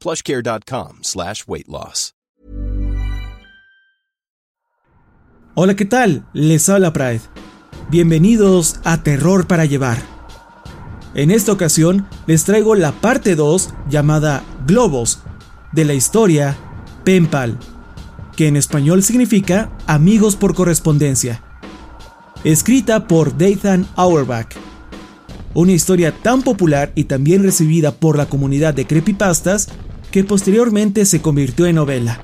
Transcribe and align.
plushcare.com 0.00 0.98
slash 1.02 1.44
weight 1.46 1.68
loss. 1.68 2.14
Hola, 5.54 5.74
¿qué 5.74 5.84
tal? 5.84 6.24
Les 6.32 6.68
habla 6.68 6.92
Pride. 6.92 7.22
Bienvenidos 7.90 8.80
a 8.84 9.02
Terror 9.02 9.48
para 9.48 9.64
Llevar. 9.64 9.98
En 11.12 11.32
esta 11.32 11.52
ocasión 11.52 12.06
les 12.26 12.44
traigo 12.44 12.76
la 12.76 12.92
parte 12.92 13.34
2 13.34 13.74
llamada 13.88 14.44
Globos 14.66 15.18
de 15.72 15.84
la 15.84 15.94
historia 15.94 16.56
Penpal, 17.04 17.58
que 18.36 18.46
en 18.46 18.56
español 18.56 19.02
significa 19.02 19.70
amigos 19.88 20.36
por 20.36 20.54
correspondencia. 20.54 21.42
Escrita 22.44 23.08
por 23.08 23.36
Dathan 23.36 23.86
Auerbach. 23.96 24.54
Una 25.52 25.72
historia 25.72 26.14
tan 26.22 26.42
popular 26.42 26.92
y 26.94 27.04
tan 27.04 27.24
bien 27.24 27.42
recibida 27.42 27.90
por 27.90 28.16
la 28.16 28.26
comunidad 28.26 28.72
de 28.72 28.86
creepypastas 28.86 29.68
que 30.10 30.24
posteriormente 30.24 31.04
se 31.04 31.22
convirtió 31.22 31.66
en 31.66 31.76
novela. 31.76 32.20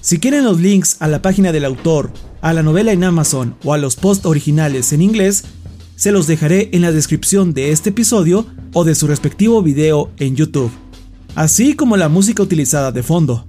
Si 0.00 0.18
quieren 0.18 0.44
los 0.44 0.60
links 0.60 0.96
a 1.00 1.08
la 1.08 1.22
página 1.22 1.52
del 1.52 1.64
autor, 1.64 2.12
a 2.40 2.52
la 2.52 2.62
novela 2.62 2.92
en 2.92 3.04
Amazon 3.04 3.56
o 3.64 3.72
a 3.72 3.78
los 3.78 3.96
posts 3.96 4.26
originales 4.26 4.92
en 4.92 5.02
inglés, 5.02 5.44
se 5.96 6.12
los 6.12 6.26
dejaré 6.26 6.70
en 6.72 6.82
la 6.82 6.92
descripción 6.92 7.52
de 7.52 7.72
este 7.72 7.90
episodio 7.90 8.46
o 8.72 8.84
de 8.84 8.94
su 8.94 9.06
respectivo 9.06 9.62
video 9.62 10.10
en 10.18 10.36
YouTube, 10.36 10.70
así 11.34 11.74
como 11.74 11.96
la 11.96 12.08
música 12.08 12.42
utilizada 12.42 12.92
de 12.92 13.02
fondo. 13.02 13.44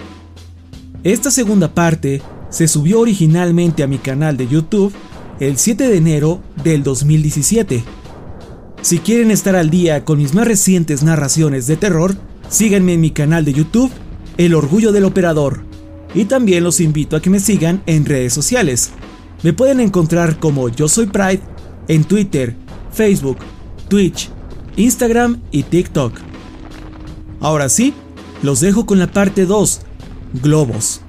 Esta 1.04 1.30
segunda 1.32 1.74
parte 1.74 2.22
se 2.50 2.68
subió 2.68 3.00
originalmente 3.00 3.84
a 3.84 3.88
mi 3.88 4.00
canal 4.00 4.36
de 4.36 4.48
YouTube 4.48 4.94
el 5.40 5.58
7 5.58 5.88
de 5.88 5.98
enero 5.98 6.42
del 6.64 6.84
2017. 6.84 7.84
Si 8.82 9.00
quieren 9.00 9.30
estar 9.30 9.56
al 9.56 9.70
día 9.70 10.04
con 10.04 10.18
mis 10.18 10.34
más 10.34 10.48
recientes 10.48 11.04
narraciones 11.04 11.68
de 11.68 11.78
terror, 11.78 12.16
síganme 12.50 12.94
en 12.94 13.02
mi 13.02 13.12
canal 13.12 13.46
de 13.46 13.54
YouTube, 13.54 13.92
El 14.38 14.56
Orgullo 14.56 14.92
del 14.92 15.06
Operador, 15.06 15.64
y 16.14 16.26
también 16.26 16.64
los 16.64 16.80
invito 16.80 17.16
a 17.16 17.22
que 17.22 17.30
me 17.30 17.40
sigan 17.40 17.82
en 17.86 18.06
redes 18.06 18.34
sociales. 18.34 18.92
Me 19.44 19.54
pueden 19.54 19.80
encontrar 19.80 20.40
como 20.40 20.70
Yo 20.70 20.88
Soy 20.88 21.06
Pride 21.06 21.42
en 21.88 22.04
Twitter, 22.04 22.56
Facebook, 22.92 23.38
Twitch, 23.88 24.30
Instagram 24.76 25.40
y 25.52 25.64
TikTok. 25.64 26.14
Ahora 27.40 27.70
sí, 27.70 27.94
los 28.42 28.60
dejo 28.60 28.86
con 28.86 29.00
la 29.00 29.12
parte 29.12 29.46
2, 29.46 29.82
Globos. 30.42 31.02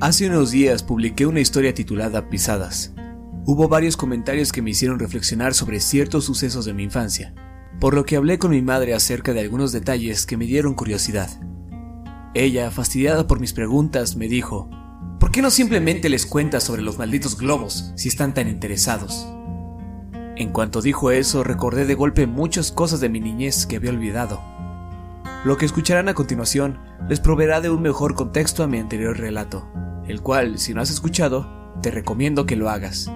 Hace 0.00 0.28
unos 0.28 0.52
días 0.52 0.84
publiqué 0.84 1.26
una 1.26 1.40
historia 1.40 1.74
titulada 1.74 2.30
Pisadas. 2.30 2.92
Hubo 3.44 3.66
varios 3.66 3.96
comentarios 3.96 4.52
que 4.52 4.62
me 4.62 4.70
hicieron 4.70 5.00
reflexionar 5.00 5.54
sobre 5.54 5.80
ciertos 5.80 6.24
sucesos 6.24 6.64
de 6.64 6.72
mi 6.72 6.84
infancia, 6.84 7.34
por 7.80 7.94
lo 7.94 8.04
que 8.04 8.14
hablé 8.14 8.38
con 8.38 8.52
mi 8.52 8.62
madre 8.62 8.94
acerca 8.94 9.32
de 9.32 9.40
algunos 9.40 9.72
detalles 9.72 10.24
que 10.24 10.36
me 10.36 10.44
dieron 10.44 10.74
curiosidad. 10.74 11.28
Ella, 12.32 12.70
fastidiada 12.70 13.26
por 13.26 13.40
mis 13.40 13.52
preguntas, 13.52 14.14
me 14.14 14.28
dijo, 14.28 14.70
¿por 15.18 15.32
qué 15.32 15.42
no 15.42 15.50
simplemente 15.50 16.08
les 16.08 16.26
cuentas 16.26 16.62
sobre 16.62 16.82
los 16.82 16.96
malditos 16.96 17.36
globos 17.36 17.92
si 17.96 18.06
están 18.06 18.34
tan 18.34 18.46
interesados? 18.46 19.26
En 20.36 20.50
cuanto 20.52 20.80
dijo 20.80 21.10
eso, 21.10 21.42
recordé 21.42 21.86
de 21.86 21.94
golpe 21.96 22.28
muchas 22.28 22.70
cosas 22.70 23.00
de 23.00 23.08
mi 23.08 23.18
niñez 23.18 23.66
que 23.66 23.74
había 23.74 23.90
olvidado. 23.90 24.40
Lo 25.44 25.56
que 25.56 25.66
escucharán 25.66 26.08
a 26.08 26.14
continuación 26.14 26.78
les 27.08 27.18
proveerá 27.18 27.60
de 27.60 27.70
un 27.70 27.82
mejor 27.82 28.14
contexto 28.14 28.62
a 28.62 28.68
mi 28.68 28.78
anterior 28.78 29.18
relato 29.18 29.68
el 30.08 30.22
cual, 30.22 30.58
si 30.58 30.74
no 30.74 30.80
has 30.80 30.90
escuchado, 30.90 31.46
te 31.82 31.90
recomiendo 31.90 32.46
que 32.46 32.56
lo 32.56 32.70
hagas. 32.70 33.12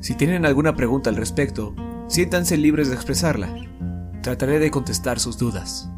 Si 0.00 0.14
tienen 0.14 0.44
alguna 0.44 0.74
pregunta 0.74 1.08
al 1.08 1.16
respecto, 1.16 1.74
siéntanse 2.08 2.56
libres 2.56 2.88
de 2.88 2.94
expresarla. 2.96 3.54
Trataré 4.22 4.58
de 4.58 4.70
contestar 4.70 5.20
sus 5.20 5.38
dudas. 5.38 5.90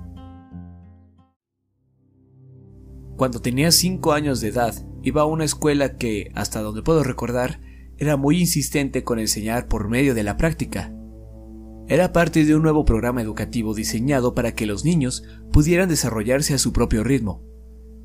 Cuando 3.17 3.41
tenía 3.41 3.71
5 3.71 4.13
años 4.13 4.41
de 4.41 4.49
edad, 4.49 4.75
iba 5.03 5.23
a 5.23 5.27
una 5.27 5.45
escuela 5.45 5.97
que, 5.97 6.31
hasta 6.35 6.61
donde 6.61 6.83
puedo 6.83 7.05
recordar, 7.05 7.61
era 7.97 8.17
muy 8.17 8.41
insistente 8.41 9.05
con 9.05 9.19
enseñar 9.19 9.69
por 9.69 9.89
medio 9.89 10.15
de 10.15 10.25
la 10.25 10.37
práctica. 10.37 10.93
Era 11.89 12.13
parte 12.13 12.45
de 12.45 12.55
un 12.55 12.63
nuevo 12.63 12.85
programa 12.85 13.23
educativo 13.23 13.75
diseñado 13.75 14.35
para 14.35 14.55
que 14.55 14.67
los 14.67 14.85
niños 14.85 15.25
pudieran 15.53 15.89
desarrollarse 15.89 16.55
a 16.55 16.59
su 16.59 16.73
propio 16.73 17.05
ritmo. 17.05 17.45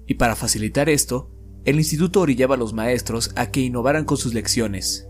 Y 0.05 0.15
para 0.15 0.35
facilitar 0.35 0.89
esto, 0.89 1.31
el 1.67 1.75
instituto 1.75 2.21
orillaba 2.21 2.55
a 2.55 2.57
los 2.57 2.71
maestros 2.71 3.33
a 3.35 3.51
que 3.51 3.59
innovaran 3.59 4.05
con 4.05 4.15
sus 4.15 4.33
lecciones. 4.33 5.09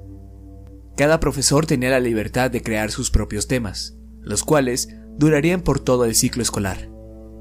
Cada 0.96 1.20
profesor 1.20 1.68
tenía 1.68 1.92
la 1.92 2.00
libertad 2.00 2.50
de 2.50 2.64
crear 2.64 2.90
sus 2.90 3.12
propios 3.12 3.48
temas, 3.48 3.96
los 4.22 4.44
cuales 4.44 4.90
durarían 5.20 5.62
por 5.62 5.80
todo 5.80 6.06
el 6.06 6.16
ciclo 6.16 6.42
escolar, 6.42 6.90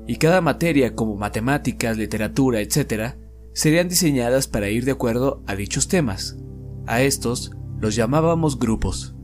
y 0.06 0.16
cada 0.16 0.42
materia 0.42 0.94
como 0.94 1.16
matemáticas, 1.16 1.96
literatura, 1.96 2.60
etc., 2.60 3.14
serían 3.54 3.88
diseñadas 3.88 4.48
para 4.48 4.68
ir 4.68 4.84
de 4.84 4.92
acuerdo 4.92 5.42
a 5.46 5.56
dichos 5.56 5.88
temas. 5.88 6.36
A 6.86 7.00
estos 7.00 7.52
los 7.80 7.96
llamábamos 7.96 8.58
grupos. 8.58 9.16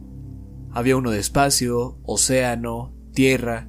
Había 0.70 0.96
uno 0.96 1.10
de 1.10 1.18
espacio, 1.18 2.00
océano, 2.02 2.96
tierra, 3.12 3.68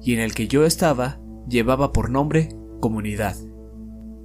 y 0.00 0.14
en 0.14 0.20
el 0.20 0.34
que 0.34 0.46
yo 0.46 0.64
estaba 0.64 1.20
llevaba 1.48 1.92
por 1.92 2.10
nombre 2.10 2.50
comunidad. 2.80 3.36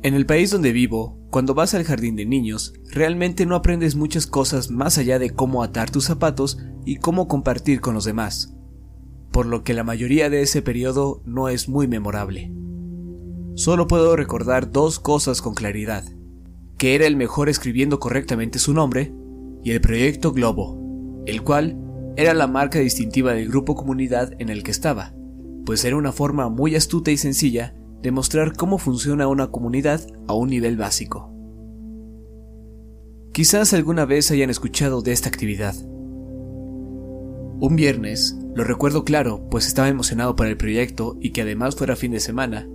En 0.04 0.14
el 0.14 0.28
país 0.28 0.52
donde 0.52 0.74
vivo, 0.74 1.19
cuando 1.30 1.54
vas 1.54 1.76
al 1.76 1.84
jardín 1.84 2.16
de 2.16 2.26
niños, 2.26 2.74
realmente 2.92 3.46
no 3.46 3.56
aprendes 3.56 3.96
muchas 3.96 4.26
cosas 4.26 4.72
más 4.72 4.98
allá 4.98 5.20
de 5.20 5.30
cómo 5.30 5.62
atar 5.62 5.92
tus 5.92 6.06
zapatos 6.06 6.58
y 6.86 6.98
cómo 6.98 7.28
compartir 7.28 7.82
con 7.82 7.94
los 7.94 8.06
demás, 8.06 8.56
por 9.32 9.46
lo 9.46 9.64
que 9.64 9.76
la 9.76 9.84
mayoría 9.84 10.30
de 10.32 10.42
ese 10.42 10.64
periodo 10.64 11.22
no 11.26 11.50
es 11.50 11.70
muy 11.70 11.88
memorable. 11.88 12.52
Solo 13.54 13.88
puedo 13.88 14.16
recordar 14.16 14.72
dos 14.72 15.00
cosas 15.00 15.42
con 15.42 15.54
claridad, 15.54 16.04
que 16.78 16.96
era 16.96 17.06
el 17.06 17.16
mejor 17.16 17.48
escribiendo 17.48 18.00
correctamente 18.00 18.58
su 18.58 18.74
nombre 18.74 19.14
y 19.64 19.72
el 19.72 19.82
proyecto 19.82 20.32
Globo, 20.32 21.24
el 21.28 21.44
cual 21.44 21.78
era 22.16 22.34
la 22.34 22.48
marca 22.48 22.80
distintiva 22.80 23.34
del 23.34 23.50
grupo 23.50 23.76
comunidad 23.76 24.34
en 24.40 24.50
el 24.50 24.64
que 24.64 24.72
estaba, 24.72 25.14
pues 25.66 25.86
era 25.86 25.96
una 25.96 26.12
forma 26.12 26.50
muy 26.50 26.76
astuta 26.76 27.12
y 27.12 27.18
sencilla 27.18 27.76
de 28.02 28.12
mostrar 28.12 28.56
cómo 28.56 28.78
funciona 28.78 29.28
una 29.28 29.52
comunidad 29.52 30.02
a 30.28 30.34
un 30.34 30.50
nivel 30.50 30.78
básico. 30.78 31.34
Quizás 33.32 33.74
alguna 33.74 34.06
vez 34.06 34.32
hayan 34.32 34.50
escuchado 34.50 35.02
de 35.02 35.12
esta 35.12 35.30
actividad. 35.30 35.76
Un 37.62 37.76
viernes, 37.76 38.38
lo 38.56 38.64
recuerdo 38.64 39.04
claro, 39.04 39.48
pues 39.50 39.68
estaba 39.68 39.90
emocionado 39.90 40.36
por 40.36 40.48
el 40.48 40.58
proyecto 40.58 41.18
y 41.20 41.32
que 41.32 41.42
además 41.42 41.76
fuera 41.76 41.96
fin 41.96 42.12
de 42.12 42.20
semana. 42.20 42.68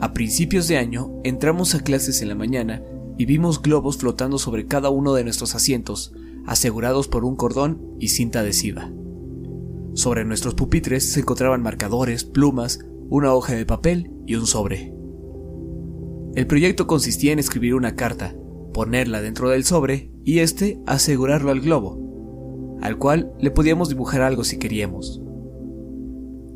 A 0.00 0.12
principios 0.12 0.68
de 0.68 0.78
año 0.78 1.20
entramos 1.24 1.74
a 1.74 1.80
clases 1.80 2.22
en 2.22 2.28
la 2.28 2.34
mañana 2.34 2.82
y 3.18 3.26
vimos 3.26 3.60
globos 3.60 3.98
flotando 3.98 4.38
sobre 4.38 4.66
cada 4.66 4.90
uno 4.90 5.14
de 5.14 5.24
nuestros 5.24 5.54
asientos, 5.54 6.12
asegurados 6.46 7.08
por 7.08 7.24
un 7.24 7.36
cordón 7.36 7.96
y 8.00 8.08
cinta 8.08 8.40
adhesiva. 8.40 8.90
Sobre 9.94 10.24
nuestros 10.24 10.54
pupitres 10.54 11.12
se 11.12 11.20
encontraban 11.20 11.62
marcadores, 11.62 12.24
plumas, 12.24 12.80
una 13.12 13.34
hoja 13.34 13.54
de 13.54 13.66
papel 13.66 14.10
y 14.26 14.36
un 14.36 14.46
sobre. 14.46 14.90
El 16.34 16.46
proyecto 16.46 16.86
consistía 16.86 17.34
en 17.34 17.38
escribir 17.38 17.74
una 17.74 17.94
carta, 17.94 18.34
ponerla 18.72 19.20
dentro 19.20 19.50
del 19.50 19.64
sobre 19.64 20.10
y 20.24 20.38
este 20.38 20.80
asegurarlo 20.86 21.50
al 21.50 21.60
globo, 21.60 22.78
al 22.80 22.96
cual 22.96 23.34
le 23.38 23.50
podíamos 23.50 23.90
dibujar 23.90 24.22
algo 24.22 24.44
si 24.44 24.58
queríamos. 24.58 25.20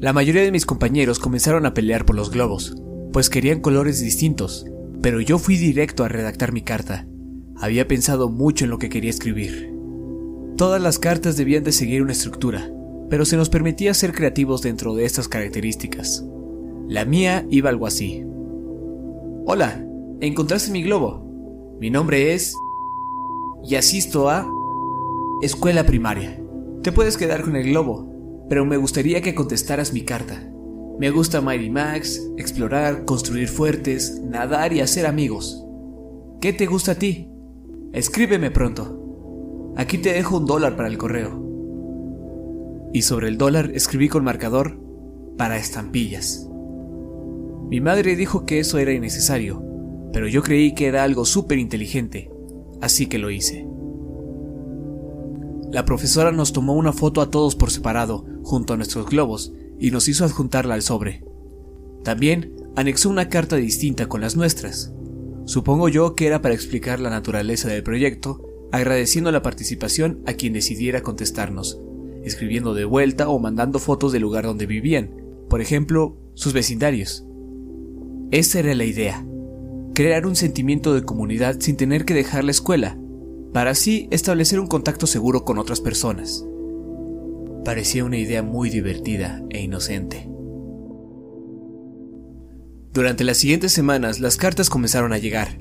La 0.01 0.15
mayoría 0.15 0.41
de 0.41 0.51
mis 0.51 0.65
compañeros 0.65 1.19
comenzaron 1.19 1.67
a 1.67 1.75
pelear 1.75 2.07
por 2.07 2.17
los 2.17 2.31
globos, 2.31 2.75
pues 3.13 3.29
querían 3.29 3.61
colores 3.61 4.01
distintos, 4.01 4.65
pero 5.03 5.21
yo 5.21 5.39
fui 5.39 5.59
directo 5.59 6.05
a 6.05 6.09
redactar 6.09 6.53
mi 6.53 6.63
carta. 6.63 7.07
Había 7.57 7.87
pensado 7.87 8.31
mucho 8.31 8.65
en 8.65 8.71
lo 8.71 8.79
que 8.79 8.89
quería 8.89 9.11
escribir. 9.11 9.75
Todas 10.57 10.81
las 10.81 10.99
cartas 10.99 11.37
debían 11.37 11.65
de 11.65 11.73
seguir 11.73 12.01
una 12.01 12.13
estructura, 12.13 12.71
pero 13.11 13.27
se 13.27 13.37
nos 13.37 13.51
permitía 13.51 13.93
ser 13.93 14.15
creativos 14.15 14.63
dentro 14.63 14.95
de 14.95 15.05
estas 15.05 15.29
características. 15.29 16.25
La 16.89 17.05
mía 17.05 17.45
iba 17.51 17.69
algo 17.69 17.87
así. 17.87 18.25
Hola, 19.45 19.85
encontraste 20.21 20.71
mi 20.71 20.83
globo. 20.83 21.77
Mi 21.81 21.91
nombre 21.91 22.33
es... 22.33 22.55
y 23.65 23.75
asisto 23.75 24.31
a... 24.31 24.47
escuela 25.43 25.85
primaria. 25.85 26.41
Te 26.83 26.93
puedes 26.93 27.17
quedar 27.17 27.43
con 27.43 27.57
el 27.57 27.71
globo, 27.71 28.47
pero 28.49 28.65
me 28.65 28.77
gustaría 28.77 29.21
que 29.21 29.35
contestaras 29.35 29.93
mi 29.93 30.03
carta. 30.03 30.49
Me 31.01 31.11
gusta 31.11 31.41
Mighty 31.41 31.71
Max, 31.71 32.23
explorar, 32.37 33.05
construir 33.05 33.49
fuertes, 33.49 34.23
nadar 34.25 34.73
y 34.73 34.81
hacer 34.81 35.07
amigos. 35.07 35.67
¿Qué 36.41 36.53
te 36.53 36.67
gusta 36.67 36.93
a 36.93 36.95
ti? 36.95 37.29
Escríbeme 37.93 38.53
pronto. 38.53 39.73
Aquí 39.77 39.99
te 39.99 40.13
dejo 40.13 40.37
un 40.37 40.47
dólar 40.47 40.77
para 40.77 40.89
el 40.89 40.99
correo. 40.99 41.43
Y 42.93 43.03
sobre 43.03 43.27
el 43.27 43.39
dólar 43.39 43.73
escribí 43.75 44.09
con 44.09 44.23
marcador 44.23 44.79
para 45.37 45.57
estampillas. 45.57 46.49
Mi 47.69 47.81
madre 47.81 48.15
dijo 48.15 48.47
que 48.47 48.61
eso 48.61 48.79
era 48.79 48.93
innecesario, 48.93 49.63
pero 50.13 50.29
yo 50.29 50.43
creí 50.43 50.75
que 50.75 50.87
era 50.87 51.03
algo 51.03 51.25
súper 51.25 51.59
inteligente, 51.59 52.31
así 52.81 53.07
que 53.07 53.19
lo 53.19 53.31
hice. 53.31 53.67
La 55.73 55.85
profesora 55.85 56.31
nos 56.31 56.53
tomó 56.53 56.75
una 56.75 56.93
foto 56.93 57.21
a 57.21 57.31
todos 57.31 57.57
por 57.57 57.71
separado, 57.71 58.25
junto 58.43 58.73
a 58.73 58.77
nuestros 58.77 59.07
globos, 59.07 59.53
y 59.81 59.91
nos 59.91 60.09
hizo 60.09 60.25
adjuntarla 60.25 60.75
al 60.75 60.83
sobre. 60.83 61.25
También 62.05 62.55
anexó 62.77 63.11
una 63.11 63.29
carta 63.29 63.57
distinta 63.57 64.09
con 64.09 64.21
las 64.21 64.37
nuestras. 64.37 64.93
Supongo 65.45 65.89
yo 65.89 66.15
que 66.15 66.27
era 66.29 66.41
para 66.41 66.55
explicar 66.55 67.01
la 67.01 67.11
naturaleza 67.11 67.69
del 67.69 67.83
proyecto, 67.83 68.43
agradeciendo 68.71 69.33
la 69.33 69.43
participación 69.43 70.23
a 70.25 70.35
quien 70.35 70.53
decidiera 70.53 71.03
contestarnos, 71.03 71.81
escribiendo 72.23 72.75
de 72.75 72.85
vuelta 72.85 73.29
o 73.29 73.39
mandando 73.41 73.81
fotos 73.81 74.13
del 74.13 74.23
lugar 74.23 74.45
donde 74.45 74.67
vivían, 74.67 75.11
por 75.49 75.61
ejemplo, 75.61 76.17
sus 76.35 76.53
vecindarios. 76.53 77.27
Esa 78.31 78.59
era 78.59 78.75
la 78.75 78.85
idea, 78.85 79.25
crear 79.95 80.27
un 80.27 80.37
sentimiento 80.37 80.95
de 80.95 81.05
comunidad 81.05 81.61
sin 81.61 81.77
tener 81.77 82.05
que 82.05 82.15
dejar 82.15 82.45
la 82.45 82.51
escuela, 82.51 82.99
para 83.53 83.71
así 83.71 84.09
establecer 84.11 84.61
un 84.61 84.67
contacto 84.67 85.07
seguro 85.07 85.45
con 85.45 85.59
otras 85.59 85.81
personas 85.81 86.45
parecía 87.67 88.05
una 88.05 88.17
idea 88.17 88.45
muy 88.45 88.71
divertida 88.71 89.43
e 89.51 89.61
inocente. 89.61 90.31
Durante 92.93 93.25
las 93.25 93.39
siguientes 93.39 93.73
semanas 93.73 94.21
las 94.21 94.37
cartas 94.37 94.71
comenzaron 94.71 95.13
a 95.13 95.19
llegar. 95.19 95.59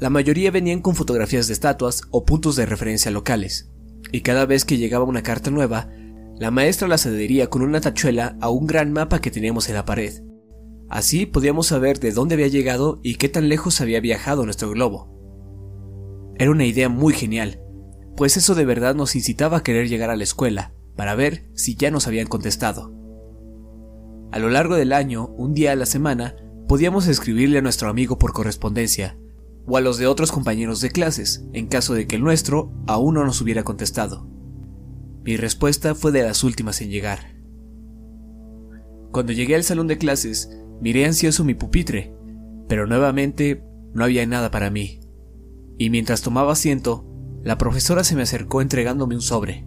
La 0.00 0.10
mayoría 0.10 0.50
venían 0.50 0.82
con 0.82 0.96
fotografías 0.96 1.46
de 1.46 1.52
estatuas 1.52 2.02
o 2.10 2.24
puntos 2.24 2.56
de 2.56 2.66
referencia 2.66 3.12
locales, 3.12 3.70
y 4.10 4.22
cada 4.22 4.44
vez 4.44 4.64
que 4.64 4.76
llegaba 4.76 5.04
una 5.04 5.22
carta 5.22 5.52
nueva, 5.52 5.88
la 6.36 6.50
maestra 6.50 6.88
las 6.88 7.06
adhería 7.06 7.48
con 7.48 7.62
una 7.62 7.80
tachuela 7.80 8.36
a 8.40 8.50
un 8.50 8.66
gran 8.66 8.92
mapa 8.92 9.20
que 9.20 9.30
teníamos 9.30 9.68
en 9.68 9.76
la 9.76 9.84
pared. 9.84 10.25
Así 10.88 11.26
podíamos 11.26 11.66
saber 11.66 11.98
de 11.98 12.12
dónde 12.12 12.34
había 12.34 12.48
llegado 12.48 13.00
y 13.02 13.16
qué 13.16 13.28
tan 13.28 13.48
lejos 13.48 13.80
había 13.80 14.00
viajado 14.00 14.44
nuestro 14.44 14.70
globo. 14.70 15.12
Era 16.38 16.50
una 16.50 16.64
idea 16.64 16.88
muy 16.88 17.12
genial, 17.12 17.60
pues 18.16 18.36
eso 18.36 18.54
de 18.54 18.64
verdad 18.64 18.94
nos 18.94 19.16
incitaba 19.16 19.58
a 19.58 19.62
querer 19.62 19.88
llegar 19.88 20.10
a 20.10 20.16
la 20.16 20.24
escuela, 20.24 20.72
para 20.94 21.14
ver 21.14 21.50
si 21.54 21.76
ya 21.76 21.90
nos 21.90 22.06
habían 22.06 22.26
contestado. 22.26 22.92
A 24.32 24.38
lo 24.38 24.48
largo 24.50 24.76
del 24.76 24.92
año, 24.92 25.28
un 25.36 25.54
día 25.54 25.72
a 25.72 25.76
la 25.76 25.86
semana, 25.86 26.36
podíamos 26.68 27.06
escribirle 27.06 27.58
a 27.58 27.62
nuestro 27.62 27.88
amigo 27.88 28.18
por 28.18 28.32
correspondencia, 28.32 29.18
o 29.66 29.76
a 29.76 29.80
los 29.80 29.98
de 29.98 30.06
otros 30.06 30.30
compañeros 30.30 30.80
de 30.80 30.90
clases, 30.90 31.44
en 31.52 31.66
caso 31.66 31.94
de 31.94 32.06
que 32.06 32.16
el 32.16 32.22
nuestro 32.22 32.72
aún 32.86 33.14
no 33.14 33.24
nos 33.24 33.40
hubiera 33.40 33.64
contestado. 33.64 34.28
Mi 35.24 35.36
respuesta 35.36 35.94
fue 35.94 36.12
de 36.12 36.22
las 36.22 36.44
últimas 36.44 36.80
en 36.80 36.90
llegar. 36.90 37.34
Cuando 39.10 39.32
llegué 39.32 39.54
al 39.54 39.64
salón 39.64 39.88
de 39.88 39.98
clases, 39.98 40.50
miré 40.80 41.06
ansioso 41.06 41.44
mi 41.44 41.54
pupitre, 41.54 42.14
pero 42.68 42.86
nuevamente 42.86 43.64
no 43.94 44.04
había 44.04 44.26
nada 44.26 44.50
para 44.50 44.70
mí. 44.70 45.00
Y 45.78 45.90
mientras 45.90 46.22
tomaba 46.22 46.52
asiento, 46.52 47.06
la 47.42 47.58
profesora 47.58 48.04
se 48.04 48.16
me 48.16 48.22
acercó 48.22 48.60
entregándome 48.60 49.14
un 49.14 49.22
sobre. 49.22 49.66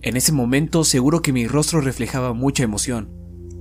En 0.00 0.16
ese 0.16 0.32
momento 0.32 0.84
seguro 0.84 1.22
que 1.22 1.32
mi 1.32 1.46
rostro 1.46 1.80
reflejaba 1.80 2.32
mucha 2.32 2.62
emoción, 2.62 3.12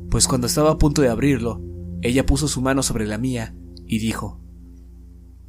pues 0.10 0.28
cuando 0.28 0.48
estaba 0.48 0.72
a 0.72 0.78
punto 0.78 1.02
de 1.02 1.10
abrirlo, 1.10 1.62
ella 2.02 2.26
puso 2.26 2.48
su 2.48 2.62
mano 2.62 2.84
sobre 2.84 3.08
la 3.08 3.18
mía 3.18 3.56
y 3.86 4.00
dijo, 4.00 4.40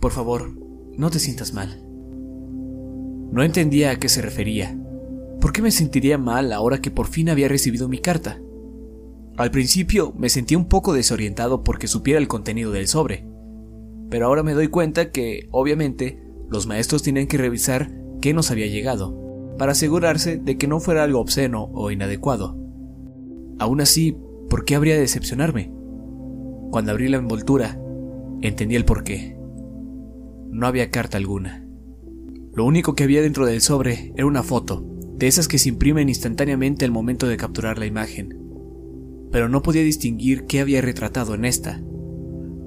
Por 0.01 0.13
favor, 0.13 0.59
no 0.97 1.11
te 1.11 1.19
sientas 1.19 1.53
mal. 1.53 1.85
No 3.31 3.43
entendía 3.43 3.91
a 3.91 3.97
qué 3.97 4.09
se 4.09 4.23
refería. 4.23 4.77
¿Por 5.41 5.53
qué 5.53 5.61
me 5.63 5.71
sentiría 5.71 6.17
mal 6.19 6.53
ahora 6.53 6.81
que 6.81 6.91
por 6.91 7.07
fin 7.07 7.29
había 7.29 7.49
recibido 7.49 7.89
mi 7.89 7.99
carta? 7.99 8.41
Al 9.39 9.53
principio 9.53 10.13
me 10.19 10.31
sentí 10.31 10.57
un 10.57 10.65
poco 10.65 10.93
desorientado 10.93 11.63
porque 11.63 11.87
supiera 11.87 12.19
el 12.19 12.27
contenido 12.27 12.73
del 12.73 12.89
sobre, 12.89 13.25
pero 14.11 14.27
ahora 14.27 14.43
me 14.43 14.53
doy 14.53 14.67
cuenta 14.67 15.13
que, 15.13 15.49
obviamente, 15.53 16.21
los 16.51 16.67
maestros 16.67 17.05
tienen 17.05 17.29
que 17.29 17.39
revisar 17.39 17.93
qué 18.21 18.35
nos 18.35 18.51
había 18.51 18.67
llegado 18.67 19.55
para 19.57 19.73
asegurarse 19.73 20.39
de 20.39 20.59
que 20.59 20.67
no 20.67 20.81
fuera 20.81 21.05
algo 21.05 21.21
obsceno 21.21 21.71
o 21.73 21.93
inadecuado. 21.93 22.59
Aún 23.61 23.81
así, 23.81 24.17
¿por 24.51 24.65
qué 24.65 24.75
habría 24.75 24.95
de 24.95 25.03
decepcionarme? 25.03 25.73
Cuando 26.73 26.91
abrí 26.91 27.09
la 27.09 27.19
envoltura, 27.19 27.81
entendí 28.41 28.75
el 28.75 28.85
porqué. 28.85 29.39
No 30.51 30.67
había 30.67 30.91
carta 30.91 31.17
alguna. 31.17 31.65
Lo 32.55 32.65
único 32.65 32.97
que 32.97 33.05
había 33.05 33.23
dentro 33.23 33.47
del 33.47 33.61
sobre 33.61 34.13
era 34.17 34.27
una 34.27 34.43
foto, 34.43 34.85
de 35.17 35.29
esas 35.29 35.47
que 35.47 35.59
se 35.59 35.69
imprimen 35.69 36.09
instantáneamente 36.09 36.85
al 36.85 36.91
momento 36.91 37.29
de 37.29 37.37
capturar 37.37 37.79
la 37.79 37.87
imagen. 37.87 38.48
Pero 39.31 39.49
no 39.49 39.63
podía 39.63 39.83
distinguir 39.83 40.47
qué 40.47 40.61
había 40.61 40.81
retratado 40.81 41.35
en 41.35 41.45
esta. 41.45 41.83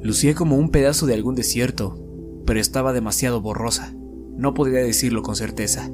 Lucía 0.01 0.35
como 0.35 0.57
un 0.57 0.69
pedazo 0.69 1.05
de 1.05 1.13
algún 1.13 1.35
desierto, 1.35 1.97
pero 2.45 2.59
estaba 2.59 2.93
demasiado 2.93 3.41
borrosa. 3.41 3.95
No 4.37 4.53
podía 4.53 4.79
decirlo 4.79 5.21
con 5.21 5.35
certeza. 5.35 5.91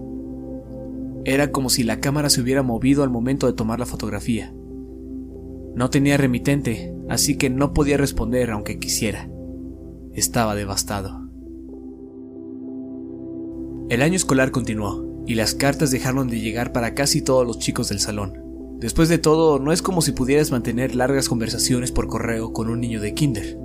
Era 1.25 1.51
como 1.51 1.69
si 1.69 1.83
la 1.83 1.99
cámara 1.99 2.29
se 2.29 2.41
hubiera 2.41 2.63
movido 2.63 3.03
al 3.03 3.09
momento 3.09 3.47
de 3.47 3.53
tomar 3.53 3.79
la 3.79 3.85
fotografía. 3.85 4.53
No 5.75 5.89
tenía 5.89 6.17
remitente, 6.17 6.95
así 7.09 7.37
que 7.37 7.49
no 7.49 7.73
podía 7.73 7.97
responder 7.97 8.49
aunque 8.49 8.79
quisiera. 8.79 9.29
Estaba 10.13 10.55
devastado. 10.55 11.29
El 13.89 14.01
año 14.01 14.15
escolar 14.15 14.51
continuó, 14.51 15.23
y 15.27 15.35
las 15.35 15.53
cartas 15.53 15.91
dejaron 15.91 16.29
de 16.29 16.39
llegar 16.39 16.71
para 16.71 16.93
casi 16.93 17.21
todos 17.21 17.45
los 17.45 17.59
chicos 17.59 17.89
del 17.89 17.99
salón. 17.99 18.46
Después 18.79 19.09
de 19.09 19.17
todo, 19.17 19.59
no 19.59 19.71
es 19.71 19.81
como 19.81 20.01
si 20.01 20.11
pudieras 20.11 20.51
mantener 20.51 20.95
largas 20.95 21.29
conversaciones 21.29 21.91
por 21.91 22.07
correo 22.07 22.53
con 22.53 22.69
un 22.69 22.79
niño 22.79 23.01
de 23.01 23.13
kinder. 23.13 23.57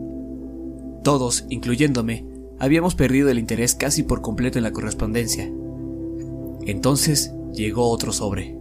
Todos, 1.04 1.44
incluyéndome, 1.50 2.24
habíamos 2.58 2.94
perdido 2.94 3.28
el 3.28 3.38
interés 3.38 3.74
casi 3.74 4.02
por 4.02 4.22
completo 4.22 4.58
en 4.58 4.64
la 4.64 4.72
correspondencia. 4.72 5.52
Entonces 6.64 7.34
llegó 7.52 7.90
otro 7.90 8.12
sobre. 8.12 8.56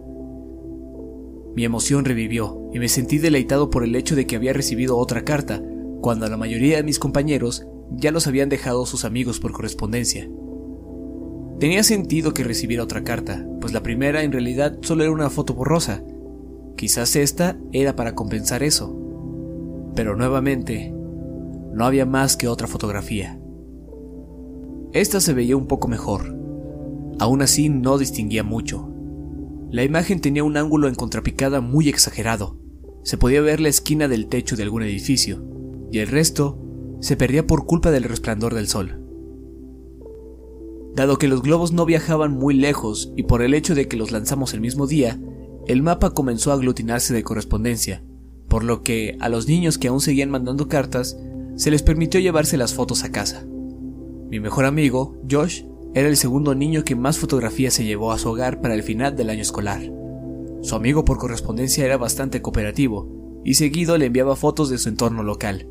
Mi 1.54 1.64
emoción 1.64 2.04
revivió 2.04 2.68
y 2.72 2.78
me 2.78 2.88
sentí 2.88 3.18
deleitado 3.18 3.70
por 3.70 3.84
el 3.84 3.94
hecho 3.94 4.16
de 4.16 4.26
que 4.26 4.36
había 4.36 4.52
recibido 4.52 4.96
otra 4.96 5.24
carta, 5.24 5.62
cuando 6.00 6.28
la 6.28 6.36
mayoría 6.36 6.78
de 6.78 6.82
mis 6.82 6.98
compañeros 6.98 7.66
ya 7.90 8.10
los 8.10 8.26
habían 8.26 8.48
dejado 8.48 8.86
sus 8.86 9.04
amigos 9.04 9.38
por 9.38 9.52
correspondencia. 9.52 10.28
Tenía 11.60 11.84
sentido 11.84 12.34
que 12.34 12.42
recibiera 12.42 12.82
otra 12.82 13.04
carta, 13.04 13.46
pues 13.60 13.72
la 13.72 13.82
primera 13.82 14.24
en 14.24 14.32
realidad 14.32 14.78
solo 14.82 15.04
era 15.04 15.12
una 15.12 15.30
foto 15.30 15.54
borrosa. 15.54 16.02
Quizás 16.76 17.16
esta 17.16 17.58
era 17.72 17.96
para 17.96 18.14
compensar 18.14 18.62
eso. 18.62 18.98
Pero 19.94 20.16
nuevamente, 20.16 20.94
no 21.72 21.84
había 21.84 22.06
más 22.06 22.36
que 22.36 22.48
otra 22.48 22.66
fotografía. 22.66 23.38
Esta 24.92 25.20
se 25.20 25.32
veía 25.32 25.56
un 25.56 25.66
poco 25.66 25.88
mejor. 25.88 26.36
Aún 27.18 27.42
así 27.42 27.68
no 27.68 27.98
distinguía 27.98 28.42
mucho. 28.42 28.88
La 29.70 29.84
imagen 29.84 30.20
tenía 30.20 30.44
un 30.44 30.56
ángulo 30.56 30.88
en 30.88 30.94
contrapicada 30.94 31.60
muy 31.60 31.88
exagerado. 31.88 32.58
Se 33.04 33.16
podía 33.16 33.40
ver 33.40 33.60
la 33.60 33.68
esquina 33.68 34.06
del 34.06 34.28
techo 34.28 34.54
de 34.54 34.64
algún 34.64 34.82
edificio, 34.82 35.42
y 35.90 35.98
el 35.98 36.08
resto 36.08 36.58
se 37.00 37.16
perdía 37.16 37.46
por 37.46 37.66
culpa 37.66 37.90
del 37.90 38.04
resplandor 38.04 38.54
del 38.54 38.68
sol. 38.68 39.00
Dado 40.94 41.16
que 41.16 41.26
los 41.26 41.42
globos 41.42 41.72
no 41.72 41.86
viajaban 41.86 42.32
muy 42.32 42.54
lejos 42.54 43.12
y 43.16 43.22
por 43.22 43.42
el 43.42 43.54
hecho 43.54 43.74
de 43.74 43.88
que 43.88 43.96
los 43.96 44.12
lanzamos 44.12 44.52
el 44.52 44.60
mismo 44.60 44.86
día, 44.86 45.18
el 45.66 45.82
mapa 45.82 46.10
comenzó 46.10 46.50
a 46.50 46.54
aglutinarse 46.54 47.14
de 47.14 47.22
correspondencia, 47.22 48.02
por 48.48 48.64
lo 48.64 48.82
que 48.82 49.16
a 49.20 49.28
los 49.28 49.46
niños 49.46 49.78
que 49.78 49.88
aún 49.88 50.00
seguían 50.00 50.30
mandando 50.30 50.68
cartas 50.68 51.16
se 51.56 51.70
les 51.70 51.82
permitió 51.82 52.20
llevarse 52.20 52.56
las 52.56 52.74
fotos 52.74 53.04
a 53.04 53.12
casa. 53.12 53.46
Mi 54.30 54.40
mejor 54.40 54.64
amigo, 54.64 55.16
Josh, 55.30 55.62
era 55.94 56.08
el 56.08 56.16
segundo 56.16 56.54
niño 56.54 56.84
que 56.84 56.96
más 56.96 57.18
fotografías 57.18 57.74
se 57.74 57.84
llevó 57.84 58.12
a 58.12 58.18
su 58.18 58.30
hogar 58.30 58.60
para 58.60 58.74
el 58.74 58.82
final 58.82 59.14
del 59.14 59.30
año 59.30 59.42
escolar. 59.42 59.82
Su 60.62 60.74
amigo 60.74 61.04
por 61.04 61.18
correspondencia 61.18 61.84
era 61.84 61.98
bastante 61.98 62.40
cooperativo 62.40 63.40
y 63.44 63.54
seguido 63.54 63.98
le 63.98 64.06
enviaba 64.06 64.36
fotos 64.36 64.70
de 64.70 64.78
su 64.78 64.88
entorno 64.88 65.22
local. 65.22 65.68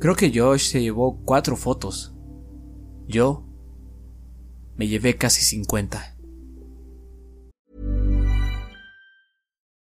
Creo 0.00 0.16
que 0.16 0.32
Josh 0.36 0.70
se 0.70 0.82
llevó 0.82 1.20
cuatro 1.24 1.56
fotos. 1.56 2.12
Yo 3.06 3.44
me 4.76 4.88
llevé 4.88 5.16
casi 5.16 5.44
50. 5.44 6.11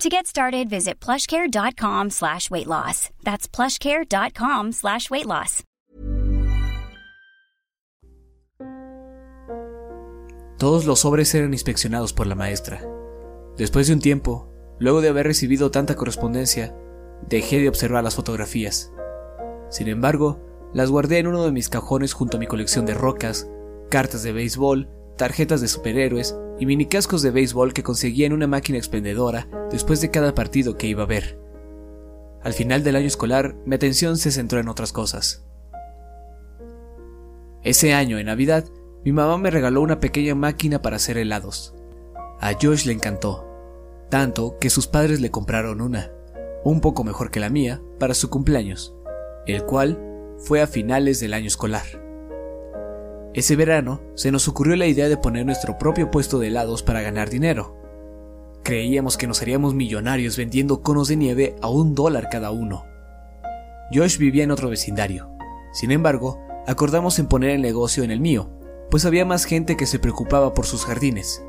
To 0.00 0.08
get 0.08 0.26
started, 0.26 0.68
visit 0.68 0.98
plushcare.com 1.00 2.10
slash 2.10 2.50
weight 2.50 2.66
loss. 2.66 3.10
That's 3.22 3.46
plushcare.com 3.46 4.72
slash 4.72 5.10
weight 5.10 5.26
loss. 5.26 5.62
Todos 10.58 10.86
los 10.86 11.00
sobres 11.00 11.34
eran 11.34 11.52
inspeccionados 11.52 12.12
por 12.12 12.26
la 12.26 12.36
maestra. 12.36 12.80
Después 13.56 13.88
de 13.88 13.94
un 13.94 14.00
tiempo, 14.00 14.48
luego 14.78 15.00
de 15.00 15.08
haber 15.08 15.26
recibido 15.26 15.72
tanta 15.72 15.96
correspondencia, 15.96 16.72
dejé 17.28 17.58
de 17.60 17.68
observar 17.68 18.04
las 18.04 18.14
fotografías. 18.14 18.92
Sin 19.70 19.88
embargo, 19.88 20.38
las 20.72 20.90
guardé 20.90 21.18
en 21.18 21.26
uno 21.26 21.44
de 21.44 21.50
mis 21.52 21.68
cajones 21.68 22.12
junto 22.12 22.36
a 22.36 22.40
mi 22.40 22.46
colección 22.46 22.86
de 22.86 22.94
rocas, 22.94 23.48
cartas 23.90 24.22
de 24.22 24.32
béisbol, 24.32 24.88
tarjetas 25.16 25.60
de 25.60 25.68
superhéroes 25.68 26.36
y 26.58 26.66
mini 26.66 26.86
cascos 26.86 27.22
de 27.22 27.30
béisbol 27.30 27.72
que 27.72 27.82
conseguía 27.82 28.26
en 28.26 28.32
una 28.32 28.46
máquina 28.46 28.78
expendedora 28.78 29.48
después 29.70 30.00
de 30.00 30.10
cada 30.10 30.34
partido 30.34 30.76
que 30.76 30.86
iba 30.86 31.02
a 31.02 31.06
ver. 31.06 31.38
Al 32.42 32.52
final 32.52 32.82
del 32.82 32.96
año 32.96 33.06
escolar, 33.06 33.54
mi 33.64 33.74
atención 33.74 34.16
se 34.16 34.30
centró 34.30 34.58
en 34.58 34.68
otras 34.68 34.92
cosas. 34.92 35.44
Ese 37.62 37.94
año, 37.94 38.18
en 38.18 38.26
Navidad, 38.26 38.64
mi 39.04 39.12
mamá 39.12 39.38
me 39.38 39.50
regaló 39.50 39.82
una 39.82 40.00
pequeña 40.00 40.34
máquina 40.34 40.82
para 40.82 40.96
hacer 40.96 41.16
helados. 41.16 41.74
A 42.40 42.52
Josh 42.60 42.86
le 42.86 42.92
encantó, 42.92 43.46
tanto 44.08 44.58
que 44.58 44.70
sus 44.70 44.88
padres 44.88 45.20
le 45.20 45.30
compraron 45.30 45.80
una, 45.80 46.10
un 46.64 46.80
poco 46.80 47.04
mejor 47.04 47.30
que 47.30 47.40
la 47.40 47.48
mía, 47.50 47.80
para 48.00 48.14
su 48.14 48.30
cumpleaños, 48.30 48.94
el 49.46 49.64
cual 49.64 50.00
fue 50.38 50.60
a 50.60 50.66
finales 50.66 51.20
del 51.20 51.34
año 51.34 51.46
escolar. 51.46 51.84
Ese 53.34 53.56
verano 53.56 54.02
se 54.14 54.30
nos 54.30 54.46
ocurrió 54.46 54.76
la 54.76 54.86
idea 54.86 55.08
de 55.08 55.16
poner 55.16 55.46
nuestro 55.46 55.78
propio 55.78 56.10
puesto 56.10 56.38
de 56.38 56.48
helados 56.48 56.82
para 56.82 57.00
ganar 57.00 57.30
dinero. 57.30 57.76
Creíamos 58.62 59.16
que 59.16 59.26
nos 59.26 59.40
haríamos 59.40 59.74
millonarios 59.74 60.36
vendiendo 60.36 60.82
conos 60.82 61.08
de 61.08 61.16
nieve 61.16 61.56
a 61.62 61.68
un 61.68 61.94
dólar 61.94 62.28
cada 62.30 62.50
uno. 62.50 62.84
Josh 63.92 64.18
vivía 64.18 64.44
en 64.44 64.50
otro 64.50 64.68
vecindario. 64.68 65.30
Sin 65.72 65.90
embargo, 65.90 66.40
acordamos 66.66 67.18
en 67.18 67.26
poner 67.26 67.50
el 67.50 67.62
negocio 67.62 68.04
en 68.04 68.10
el 68.10 68.20
mío, 68.20 68.50
pues 68.90 69.06
había 69.06 69.24
más 69.24 69.46
gente 69.46 69.78
que 69.78 69.86
se 69.86 69.98
preocupaba 69.98 70.52
por 70.52 70.66
sus 70.66 70.84
jardines. 70.84 71.42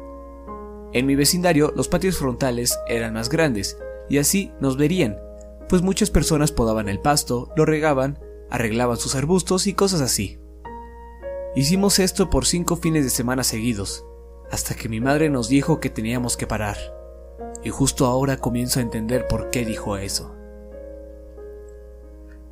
En 0.93 1.05
mi 1.05 1.15
vecindario 1.15 1.73
los 1.75 1.89
patios 1.89 2.17
frontales 2.17 2.79
eran 2.87 3.13
más 3.13 3.27
grandes, 3.27 3.77
y 4.09 4.19
así 4.19 4.53
nos 4.61 4.77
verían, 4.77 5.17
pues 5.67 5.81
muchas 5.81 6.09
personas 6.09 6.53
podaban 6.53 6.87
el 6.87 7.01
pasto, 7.01 7.51
lo 7.57 7.65
regaban, 7.65 8.19
arreglaban 8.49 8.97
sus 8.97 9.15
arbustos 9.15 9.67
y 9.67 9.73
cosas 9.73 10.01
así. 10.01 10.39
Hicimos 11.55 11.99
esto 11.99 12.31
por 12.31 12.47
cinco 12.47 12.77
fines 12.77 13.03
de 13.03 13.11
semana 13.11 13.43
seguidos, 13.43 14.03
hasta 14.51 14.73
que 14.73 14.89
mi 14.89 14.99
madre 14.99 15.29
nos 15.29 15.49
dijo 15.49 15.79
que 15.79 15.91
teníamos 15.91 16.35
que 16.35 16.47
parar. 16.47 16.77
Y 17.63 17.69
justo 17.69 18.07
ahora 18.07 18.37
comienzo 18.37 18.79
a 18.79 18.81
entender 18.81 19.27
por 19.27 19.51
qué 19.51 19.63
dijo 19.63 19.97
eso. 19.97 20.35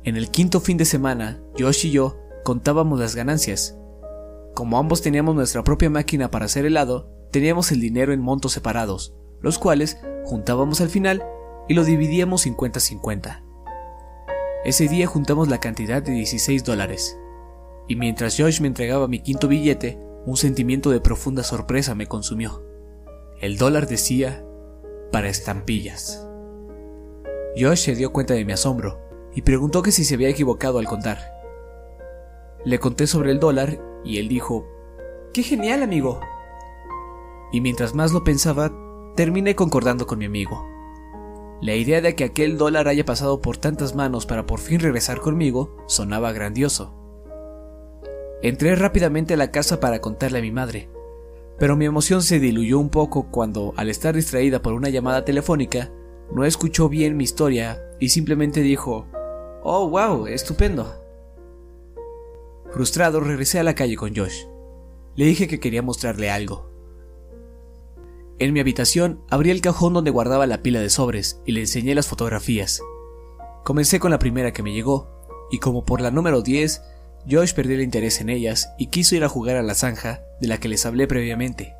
En 0.04 0.16
el 0.16 0.30
quinto 0.30 0.60
fin 0.60 0.76
de 0.76 0.84
semana, 0.84 1.42
Josh 1.58 1.86
y 1.86 1.90
yo 1.90 2.16
contábamos 2.44 3.00
las 3.00 3.16
ganancias. 3.16 3.76
Como 4.54 4.78
ambos 4.78 5.02
teníamos 5.02 5.34
nuestra 5.34 5.64
propia 5.64 5.90
máquina 5.90 6.30
para 6.30 6.44
hacer 6.44 6.64
helado, 6.64 7.10
teníamos 7.32 7.72
el 7.72 7.80
dinero 7.80 8.12
en 8.12 8.20
montos 8.20 8.52
separados, 8.52 9.16
los 9.40 9.58
cuales 9.58 9.98
juntábamos 10.24 10.80
al 10.80 10.90
final 10.90 11.24
y 11.68 11.74
lo 11.74 11.84
dividíamos 11.84 12.46
50-50. 12.46 13.42
Ese 14.64 14.86
día 14.86 15.08
juntamos 15.08 15.48
la 15.48 15.58
cantidad 15.58 16.00
de 16.02 16.12
16 16.12 16.62
dólares, 16.62 17.18
y 17.92 17.96
mientras 17.96 18.38
Josh 18.38 18.62
me 18.62 18.68
entregaba 18.68 19.06
mi 19.06 19.20
quinto 19.20 19.48
billete, 19.48 19.98
un 20.24 20.38
sentimiento 20.38 20.88
de 20.88 21.02
profunda 21.02 21.42
sorpresa 21.42 21.94
me 21.94 22.06
consumió. 22.06 22.62
El 23.38 23.58
dólar 23.58 23.86
decía 23.86 24.42
para 25.12 25.28
estampillas. 25.28 26.26
Josh 27.54 27.80
se 27.80 27.94
dio 27.94 28.10
cuenta 28.10 28.32
de 28.32 28.46
mi 28.46 28.54
asombro 28.54 28.98
y 29.34 29.42
preguntó 29.42 29.82
que 29.82 29.92
si 29.92 30.04
se 30.04 30.14
había 30.14 30.30
equivocado 30.30 30.78
al 30.78 30.86
contar. 30.86 31.18
Le 32.64 32.78
conté 32.78 33.06
sobre 33.06 33.30
el 33.30 33.40
dólar 33.40 33.78
y 34.06 34.16
él 34.16 34.28
dijo, 34.28 34.66
¡Qué 35.34 35.42
genial, 35.42 35.82
amigo! 35.82 36.18
Y 37.52 37.60
mientras 37.60 37.94
más 37.94 38.10
lo 38.10 38.24
pensaba, 38.24 38.72
terminé 39.16 39.54
concordando 39.54 40.06
con 40.06 40.18
mi 40.18 40.24
amigo. 40.24 40.66
La 41.60 41.74
idea 41.74 42.00
de 42.00 42.14
que 42.14 42.24
aquel 42.24 42.56
dólar 42.56 42.88
haya 42.88 43.04
pasado 43.04 43.42
por 43.42 43.58
tantas 43.58 43.94
manos 43.94 44.24
para 44.24 44.46
por 44.46 44.60
fin 44.60 44.80
regresar 44.80 45.20
conmigo 45.20 45.76
sonaba 45.88 46.32
grandioso. 46.32 47.01
Entré 48.42 48.74
rápidamente 48.74 49.34
a 49.34 49.36
la 49.36 49.52
casa 49.52 49.78
para 49.78 50.00
contarle 50.00 50.40
a 50.40 50.42
mi 50.42 50.50
madre, 50.50 50.88
pero 51.58 51.76
mi 51.76 51.84
emoción 51.84 52.22
se 52.22 52.40
diluyó 52.40 52.80
un 52.80 52.90
poco 52.90 53.30
cuando, 53.30 53.72
al 53.76 53.88
estar 53.88 54.16
distraída 54.16 54.60
por 54.60 54.72
una 54.72 54.88
llamada 54.88 55.24
telefónica, 55.24 55.92
no 56.34 56.44
escuchó 56.44 56.88
bien 56.88 57.16
mi 57.16 57.22
historia 57.22 57.80
y 58.00 58.08
simplemente 58.08 58.60
dijo, 58.60 59.06
Oh, 59.62 59.88
wow, 59.88 60.26
estupendo. 60.26 60.92
Frustrado, 62.72 63.20
regresé 63.20 63.60
a 63.60 63.62
la 63.62 63.76
calle 63.76 63.94
con 63.94 64.16
Josh. 64.16 64.46
Le 65.14 65.26
dije 65.26 65.46
que 65.46 65.60
quería 65.60 65.82
mostrarle 65.82 66.30
algo. 66.30 66.68
En 68.40 68.52
mi 68.52 68.58
habitación 68.58 69.22
abrí 69.30 69.50
el 69.50 69.60
cajón 69.60 69.92
donde 69.92 70.10
guardaba 70.10 70.48
la 70.48 70.62
pila 70.62 70.80
de 70.80 70.90
sobres 70.90 71.40
y 71.46 71.52
le 71.52 71.60
enseñé 71.60 71.94
las 71.94 72.08
fotografías. 72.08 72.82
Comencé 73.62 74.00
con 74.00 74.10
la 74.10 74.18
primera 74.18 74.52
que 74.52 74.64
me 74.64 74.72
llegó, 74.72 75.08
y 75.52 75.60
como 75.60 75.84
por 75.84 76.00
la 76.00 76.10
número 76.10 76.42
10, 76.42 76.82
Josh 77.30 77.54
perdió 77.54 77.76
el 77.76 77.82
interés 77.82 78.20
en 78.20 78.28
ellas 78.28 78.72
y 78.78 78.88
quiso 78.88 79.14
ir 79.14 79.24
a 79.24 79.28
jugar 79.28 79.56
a 79.56 79.62
la 79.62 79.74
zanja 79.74 80.24
de 80.40 80.48
la 80.48 80.58
que 80.58 80.68
les 80.68 80.84
hablé 80.86 81.06
previamente, 81.06 81.76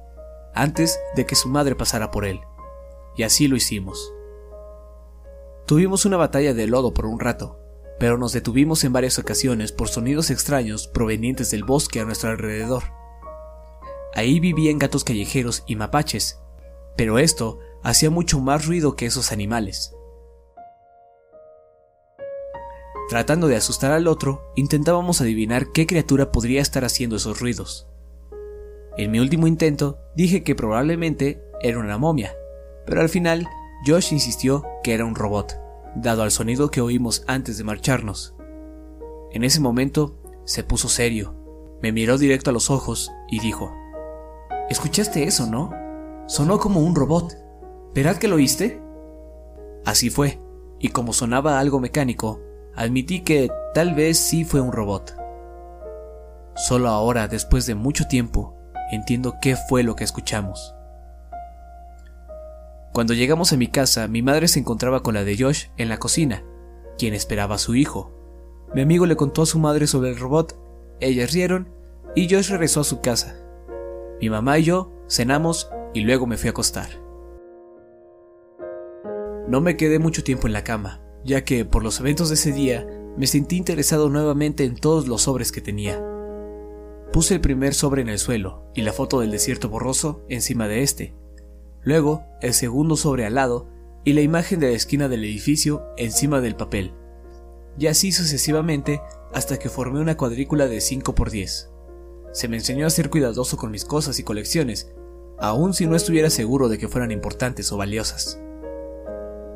antes 0.55 1.01
de 1.17 1.27
que 1.27 1.35
su 1.35 1.49
madre 1.49 1.75
pasara 1.75 2.11
por 2.11 2.25
él. 2.25 2.41
Y 3.17 3.25
así 3.25 3.49
lo 3.49 3.57
hicimos. 3.57 4.13
Tuvimos 5.67 6.05
una 6.05 6.17
batalla 6.17 6.55
de 6.55 6.67
lodo 6.67 6.95
por 6.95 7.07
un 7.07 7.19
rato, 7.19 7.59
pero 7.99 8.19
nos 8.19 8.33
detuvimos 8.33 8.85
en 8.85 8.93
varias 8.93 9.19
ocasiones 9.19 9.73
por 9.73 9.89
sonidos 9.89 10.31
extraños 10.31 10.89
provenientes 10.89 11.51
del 11.51 11.65
bosque 11.65 12.01
a 12.01 12.05
nuestro 12.05 12.31
alrededor. 12.31 12.85
Ahí 14.15 14.41
vivían 14.41 14.79
gatos 14.79 15.05
callejeros 15.05 15.65
y 15.67 15.77
mapaches, 15.77 16.41
pero 16.97 17.19
esto 17.19 17.59
hacía 17.83 18.11
mucho 18.11 18.41
más 18.41 18.67
ruido 18.67 18.97
que 18.97 19.07
esos 19.07 19.33
animales. 19.33 19.95
Tratando 23.13 23.47
de 23.47 23.57
asustar 23.57 23.93
al 23.93 24.09
otro, 24.09 24.51
intentábamos 24.57 25.21
adivinar 25.21 25.71
qué 25.71 25.87
criatura 25.87 26.33
podría 26.33 26.63
estar 26.63 26.83
haciendo 26.83 27.17
esos 27.17 27.41
ruidos. 27.41 27.87
En 28.97 29.11
mi 29.11 29.19
último 29.19 29.47
intento 29.47 29.99
dije 30.17 30.43
que 30.43 30.55
probablemente 30.55 31.45
era 31.61 31.79
una 31.79 31.99
momia, 31.99 32.35
pero 32.87 33.03
al 33.03 33.11
final 33.11 33.47
Josh 33.87 34.15
insistió 34.15 34.65
que 34.83 34.95
era 34.95 35.05
un 35.05 35.15
robot, 35.15 35.61
dado 35.95 36.23
al 36.23 36.31
sonido 36.31 36.71
que 36.71 36.81
oímos 36.81 37.23
antes 37.27 37.59
de 37.59 37.65
marcharnos. 37.65 38.35
En 39.33 39.45
ese 39.45 39.61
momento 39.61 40.19
se 40.47 40.65
puso 40.65 40.89
serio, 40.89 41.35
me 41.83 41.93
miró 41.93 42.17
directo 42.17 42.49
a 42.49 42.55
los 42.55 42.71
ojos 42.71 43.11
y 43.29 43.41
dijo, 43.41 43.75
¿Escuchaste 44.71 45.25
eso, 45.25 45.47
no? 45.47 45.71
Sonó 46.29 46.59
como 46.59 46.81
un 46.81 46.95
robot. 46.95 47.37
¿Verdad 47.95 48.17
que 48.17 48.29
lo 48.29 48.37
oíste? 48.37 48.81
Así 49.85 50.09
fue, 50.09 50.41
y 50.79 50.89
como 50.89 51.13
sonaba 51.13 51.61
algo 51.61 51.79
mecánico, 51.79 52.41
admití 52.75 53.21
que 53.21 53.51
tal 53.75 53.95
vez 53.95 54.19
sí 54.19 54.45
fue 54.45 54.61
un 54.61 54.73
robot. 54.73 55.17
Solo 56.55 56.89
ahora, 56.89 57.29
después 57.29 57.67
de 57.67 57.75
mucho 57.75 58.07
tiempo, 58.07 58.57
entiendo 58.91 59.37
qué 59.41 59.57
fue 59.57 59.83
lo 59.83 59.97
que 59.97 60.05
escuchamos. 60.05 60.75
Cuando 62.93 63.15
llegamos 63.15 63.53
a 63.53 63.57
mi 63.57 63.69
casa, 63.69 64.07
mi 64.07 64.21
madre 64.21 64.49
se 64.49 64.59
encontraba 64.59 65.03
con 65.03 65.15
la 65.15 65.25
de 65.25 65.37
Josh 65.39 65.69
en 65.79 65.89
la 65.89 65.99
cocina, 65.99 66.45
quien 66.99 67.15
esperaba 67.15 67.55
a 67.55 67.59
su 67.59 67.75
hijo. 67.75 68.13
Mi 68.75 68.83
amigo 68.83 69.07
le 69.07 69.17
contó 69.17 69.43
a 69.43 69.47
su 69.47 69.59
madre 69.59 69.87
sobre 69.87 70.11
el 70.11 70.19
robot, 70.19 70.59
ellas 71.01 71.33
rieron 71.33 71.73
y 72.15 72.29
Josh 72.29 72.51
regresó 72.51 72.81
a 72.81 72.85
su 72.85 73.01
casa. 73.01 73.35
Mi 74.21 74.29
mamá 74.29 74.59
y 74.59 74.65
yo 74.65 74.93
cenamos 75.09 75.71
y 75.95 76.03
luego 76.03 76.27
me 76.27 76.37
fui 76.37 76.49
a 76.49 76.51
acostar. 76.51 76.89
No 79.49 79.61
me 79.61 79.77
quedé 79.77 79.99
mucho 79.99 80.23
tiempo 80.23 80.47
en 80.47 80.53
la 80.53 80.65
cama, 80.65 81.02
ya 81.25 81.45
que 81.45 81.65
por 81.65 81.83
los 81.83 82.01
eventos 82.01 82.29
de 82.29 82.35
ese 82.35 82.53
día 82.53 82.87
me 83.17 83.27
sentí 83.27 83.57
interesado 83.57 84.09
nuevamente 84.09 84.65
en 84.65 84.77
todos 84.77 85.07
los 85.09 85.23
sobres 85.23 85.53
que 85.53 85.61
tenía. 85.61 86.03
Puse 87.13 87.35
el 87.35 87.41
primer 87.41 87.75
sobre 87.75 88.03
en 88.03 88.09
el 88.09 88.19
suelo 88.19 88.63
y 88.75 88.83
la 88.83 88.93
foto 88.93 89.21
del 89.21 89.31
desierto 89.31 89.69
borroso 89.69 90.25
encima 90.29 90.67
de 90.67 90.83
este, 90.83 91.15
luego 91.83 92.25
el 92.41 92.55
segundo 92.55 92.97
sobre 92.97 93.27
al 93.27 93.35
lado 93.35 93.69
y 94.05 94.15
la 94.15 94.23
imagen 94.23 94.61
de 94.61 94.71
la 94.71 94.77
esquina 94.77 95.09
del 95.09 95.25
edificio 95.25 95.83
encima 95.97 96.41
del 96.41 96.57
papel, 96.57 96.93
y 97.79 97.87
así 97.87 98.13
sucesivamente 98.13 99.01
hasta 99.33 99.59
que 99.59 99.69
formé 99.69 100.01
una 100.01 100.17
cuadrícula 100.17 100.67
de 100.67 100.81
5 100.81 101.15
por 101.15 101.31
10. 101.31 101.71
Se 102.33 102.49
me 102.49 102.57
enseñó 102.57 102.87
a 102.87 102.91
ser 102.91 103.11
cuidadoso 103.11 103.57
con 103.57 103.71
mis 103.71 103.85
cosas 103.85 104.19
y 104.19 104.23
colecciones, 104.23 104.93
aun 105.39 105.75
si 105.75 105.87
no 105.87 105.97
estuviera 105.97 106.31
seguro 106.31 106.69
de 106.69 106.79
que 106.79 106.89
fueran 106.89 107.11
importantes 107.11 107.71
o 107.73 107.77
valiosas. 107.77 108.41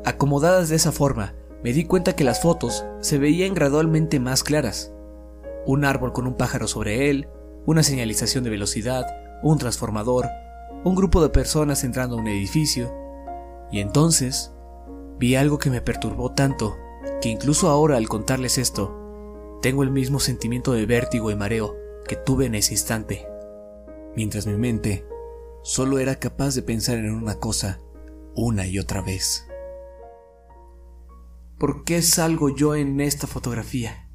Acomodadas 0.05 0.69
de 0.69 0.75
esa 0.75 0.91
forma, 0.91 1.33
me 1.63 1.73
di 1.73 1.85
cuenta 1.85 2.15
que 2.15 2.23
las 2.23 2.41
fotos 2.41 2.85
se 3.01 3.17
veían 3.17 3.53
gradualmente 3.53 4.19
más 4.19 4.43
claras. 4.43 4.93
Un 5.65 5.85
árbol 5.85 6.13
con 6.13 6.27
un 6.27 6.35
pájaro 6.35 6.67
sobre 6.67 7.09
él, 7.09 7.27
una 7.65 7.83
señalización 7.83 8.43
de 8.43 8.49
velocidad, 8.49 9.05
un 9.43 9.57
transformador, 9.57 10.27
un 10.83 10.95
grupo 10.95 11.21
de 11.21 11.29
personas 11.29 11.83
entrando 11.83 12.15
a 12.15 12.19
un 12.19 12.27
edificio, 12.27 12.93
y 13.71 13.79
entonces 13.79 14.53
vi 15.19 15.35
algo 15.35 15.57
que 15.57 15.69
me 15.69 15.81
perturbó 15.81 16.31
tanto 16.31 16.77
que 17.21 17.29
incluso 17.29 17.69
ahora 17.69 17.97
al 17.97 18.07
contarles 18.07 18.57
esto, 18.57 18.95
tengo 19.61 19.83
el 19.83 19.91
mismo 19.91 20.19
sentimiento 20.19 20.73
de 20.73 20.85
vértigo 20.85 21.31
y 21.31 21.35
mareo 21.35 21.75
que 22.07 22.15
tuve 22.15 22.45
en 22.45 22.55
ese 22.55 22.73
instante, 22.73 23.27
mientras 24.15 24.45
mi 24.45 24.55
mente 24.55 25.05
solo 25.63 25.99
era 25.99 26.15
capaz 26.15 26.55
de 26.55 26.61
pensar 26.61 26.97
en 26.97 27.11
una 27.11 27.39
cosa 27.39 27.81
una 28.35 28.67
y 28.67 28.79
otra 28.79 29.01
vez. 29.01 29.47
¿Por 31.57 31.85
qué 31.85 32.03
salgo 32.03 32.55
yo 32.55 32.75
en 32.75 33.01
esta 33.01 33.25
fotografía? 33.25 34.07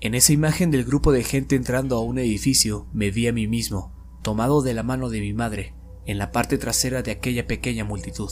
En 0.00 0.16
esa 0.16 0.32
imagen 0.32 0.72
del 0.72 0.84
grupo 0.84 1.12
de 1.12 1.22
gente 1.22 1.54
entrando 1.54 1.96
a 1.96 2.00
un 2.00 2.18
edificio 2.18 2.88
me 2.92 3.12
vi 3.12 3.28
a 3.28 3.32
mí 3.32 3.46
mismo, 3.46 3.94
tomado 4.24 4.60
de 4.62 4.74
la 4.74 4.82
mano 4.82 5.08
de 5.08 5.20
mi 5.20 5.32
madre, 5.32 5.76
en 6.04 6.18
la 6.18 6.32
parte 6.32 6.58
trasera 6.58 7.02
de 7.02 7.12
aquella 7.12 7.46
pequeña 7.46 7.84
multitud. 7.84 8.30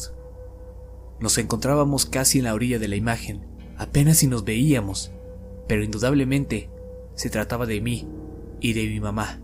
Nos 1.21 1.39
encontrábamos 1.39 2.05
casi 2.05 2.39
en 2.39 2.47
la 2.47 2.55
orilla 2.55 2.81
de 2.81 2.89
la 2.89 2.97
imagen, 2.97 3.47
apenas 3.79 4.19
si 4.19 4.27
nos 4.27 4.45
veíamos, 4.45 5.13
pero 5.69 5.85
indudablemente 5.85 6.69
se 7.15 7.31
trataba 7.31 7.65
de 7.65 7.81
mí 7.81 8.09
y 8.59 8.73
de 8.73 8.89
mi 8.89 8.99
mamá. 8.99 9.41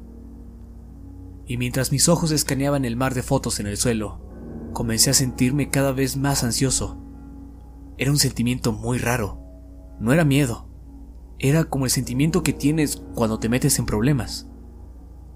Y 1.47 1.57
mientras 1.57 1.93
mis 1.93 2.09
ojos 2.09 2.33
escaneaban 2.33 2.85
el 2.85 2.97
mar 2.97 3.15
de 3.15 3.23
fotos 3.23 3.61
en 3.61 3.69
el 3.69 3.77
suelo, 3.77 4.30
comencé 4.73 5.11
a 5.11 5.15
sentirme 5.15 5.71
cada 5.71 5.93
vez 5.93 6.17
más 6.17 6.45
ansioso. 6.45 6.99
Era 7.99 8.11
un 8.11 8.19
sentimiento 8.19 8.73
muy 8.73 8.99
raro. 8.99 9.39
No 9.99 10.13
era 10.13 10.25
miedo, 10.25 10.71
era 11.43 11.65
como 11.65 11.87
el 11.87 11.91
sentimiento 11.91 12.43
que 12.43 12.53
tienes 12.53 13.03
cuando 13.15 13.39
te 13.39 13.49
metes 13.49 13.79
en 13.79 13.87
problemas. 13.87 14.47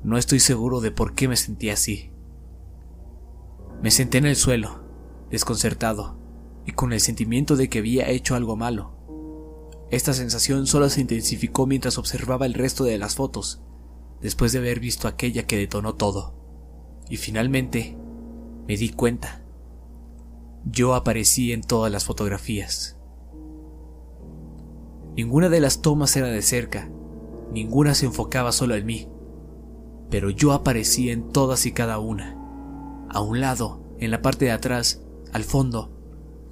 No 0.03 0.19
estoy 0.19 0.39
seguro 0.39 0.83
de 0.83 0.91
por 0.91 1.15
qué 1.15 1.29
me 1.29 1.37
sentía 1.37 1.73
así. 1.73 2.11
Me 3.83 3.91
senté 3.91 4.19
en 4.19 4.27
el 4.27 4.37
suelo, 4.37 4.85
desconcertado, 5.31 6.19
y 6.67 6.73
con 6.73 6.93
el 6.93 7.01
sentimiento 7.01 7.57
de 7.57 7.71
que 7.71 7.79
había 7.79 8.11
hecho 8.11 8.35
algo 8.35 8.55
malo. 8.55 8.99
Esta 9.91 10.13
sensación 10.13 10.67
solo 10.67 10.91
se 10.91 11.01
intensificó 11.01 11.67
mientras 11.67 11.97
observaba 11.97 12.45
el 12.45 12.53
resto 12.53 12.85
de 12.85 12.99
las 12.99 13.15
fotos, 13.15 13.63
después 14.21 14.53
de 14.53 14.59
haber 14.59 14.81
visto 14.81 15.09
aquella 15.09 15.47
que 15.47 15.57
detonó 15.57 15.95
todo. 15.95 16.35
Y 17.09 17.17
finalmente, 17.17 17.97
me 18.67 18.77
di 18.77 18.91
cuenta. 18.91 19.43
Yo 20.65 20.95
aparecí 20.95 21.53
en 21.53 21.63
todas 21.63 21.93
las 21.93 22.05
fotografías. 22.05 22.99
Ninguna 25.17 25.49
de 25.49 25.61
las 25.61 25.83
tomas 25.83 26.17
era 26.17 26.29
de 26.29 26.43
cerca, 26.43 26.91
ninguna 27.53 27.95
se 27.95 28.07
enfocaba 28.07 28.51
solo 28.51 28.75
en 28.75 28.87
mí, 28.87 29.09
pero 30.11 30.31
yo 30.31 30.53
aparecí 30.53 31.11
en 31.11 31.31
todas 31.31 31.67
y 31.67 31.73
cada 31.73 31.99
una. 31.99 32.37
A 33.11 33.21
un 33.21 33.41
lado, 33.41 33.81
en 33.99 34.11
la 34.11 34.23
parte 34.23 34.47
de 34.47 34.51
atrás, 34.51 35.03
al 35.33 35.45
fondo, 35.45 35.95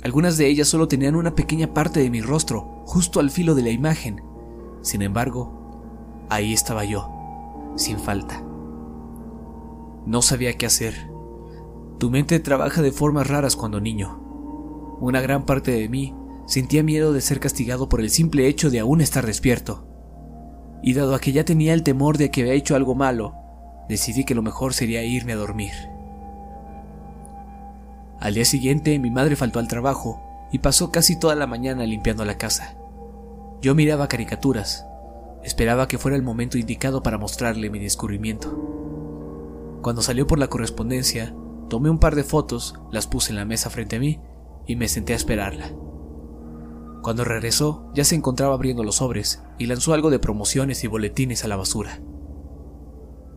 algunas 0.02 0.36
de 0.36 0.48
ellas 0.48 0.68
solo 0.68 0.88
tenían 0.88 1.16
una 1.16 1.34
pequeña 1.34 1.72
parte 1.74 2.00
de 2.00 2.10
mi 2.10 2.20
rostro, 2.20 2.82
justo 2.86 3.20
al 3.20 3.30
filo 3.30 3.54
de 3.54 3.62
la 3.62 3.70
imagen. 3.70 4.22
Sin 4.82 5.02
embargo, 5.02 6.26
ahí 6.28 6.52
estaba 6.52 6.84
yo, 6.84 7.08
sin 7.76 7.98
falta. 7.98 8.44
No 10.06 10.22
sabía 10.22 10.56
qué 10.56 10.66
hacer. 10.66 11.11
Tu 12.02 12.10
mente 12.10 12.40
trabaja 12.40 12.82
de 12.82 12.90
formas 12.90 13.28
raras 13.28 13.54
cuando 13.54 13.80
niño. 13.80 14.18
Una 15.00 15.20
gran 15.20 15.46
parte 15.46 15.70
de 15.70 15.88
mí 15.88 16.12
Sentía 16.46 16.82
miedo 16.82 17.12
de 17.12 17.20
ser 17.20 17.40
castigado 17.40 17.88
por 17.88 18.00
el 18.00 18.10
simple 18.10 18.46
hecho 18.46 18.70
de 18.70 18.80
aún 18.80 19.00
estar 19.00 19.24
despierto. 19.24 19.86
Y 20.82 20.94
dado 20.94 21.14
a 21.14 21.20
que 21.20 21.32
ya 21.32 21.44
tenía 21.44 21.72
el 21.72 21.84
temor 21.84 22.18
de 22.18 22.30
que 22.30 22.42
había 22.42 22.54
hecho 22.54 22.74
algo 22.74 22.94
malo, 22.94 23.34
decidí 23.88 24.24
que 24.24 24.34
lo 24.34 24.42
mejor 24.42 24.74
sería 24.74 25.04
irme 25.04 25.32
a 25.32 25.36
dormir. 25.36 25.72
Al 28.18 28.34
día 28.34 28.44
siguiente 28.44 28.98
mi 28.98 29.10
madre 29.10 29.36
faltó 29.36 29.60
al 29.60 29.68
trabajo 29.68 30.48
y 30.52 30.58
pasó 30.58 30.90
casi 30.90 31.18
toda 31.18 31.36
la 31.36 31.46
mañana 31.46 31.86
limpiando 31.86 32.24
la 32.24 32.36
casa. 32.36 32.76
Yo 33.60 33.74
miraba 33.74 34.08
caricaturas, 34.08 34.84
esperaba 35.44 35.86
que 35.86 35.98
fuera 35.98 36.16
el 36.16 36.22
momento 36.22 36.58
indicado 36.58 37.02
para 37.02 37.18
mostrarle 37.18 37.70
mi 37.70 37.78
descubrimiento. 37.78 39.78
Cuando 39.82 40.02
salió 40.02 40.26
por 40.26 40.40
la 40.40 40.48
correspondencia, 40.48 41.34
tomé 41.72 41.88
un 41.88 41.98
par 41.98 42.14
de 42.16 42.22
fotos, 42.22 42.74
las 42.90 43.06
puse 43.06 43.30
en 43.30 43.36
la 43.36 43.46
mesa 43.46 43.70
frente 43.70 43.96
a 43.96 43.98
mí 43.98 44.20
y 44.66 44.76
me 44.76 44.88
senté 44.88 45.14
a 45.14 45.16
esperarla. 45.16 45.72
Cuando 47.00 47.24
regresó, 47.24 47.90
ya 47.94 48.04
se 48.04 48.14
encontraba 48.14 48.52
abriendo 48.52 48.84
los 48.84 48.96
sobres 48.96 49.42
y 49.56 49.64
lanzó 49.64 49.94
algo 49.94 50.10
de 50.10 50.18
promociones 50.18 50.84
y 50.84 50.86
boletines 50.86 51.46
a 51.46 51.48
la 51.48 51.56
basura. 51.56 52.02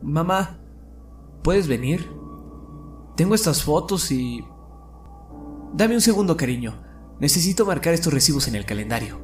Mamá, 0.02 0.60
¿puedes 1.44 1.70
venir? 1.70 2.12
Tengo 3.16 3.36
estas 3.36 3.64
fotos 3.64 4.12
y... 4.12 4.44
Dame 5.74 5.96
un 5.96 6.02
segundo, 6.02 6.36
cariño. 6.36 6.84
Necesito 7.22 7.66
marcar 7.66 7.94
estos 7.94 8.12
recibos 8.12 8.50
en 8.50 8.56
el 8.56 8.66
calendario. 8.66 9.18